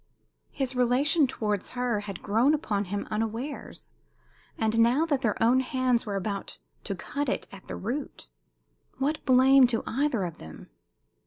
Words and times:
His 0.49 0.75
relation 0.75 1.27
towards 1.27 1.69
her 1.77 1.99
had 1.99 2.23
grown 2.23 2.55
upon 2.55 2.85
him 2.85 3.07
unawares, 3.11 3.91
and 4.57 4.79
now 4.79 5.05
their 5.05 5.37
own 5.43 5.59
hands 5.59 6.07
were 6.07 6.15
about 6.15 6.57
to 6.85 6.95
cut 6.95 7.29
it 7.29 7.45
at 7.51 7.67
the 7.67 7.75
root. 7.75 8.27
What 8.97 9.23
blame 9.27 9.67
to 9.67 9.83
either 9.85 10.23
of 10.23 10.39
them? 10.39 10.71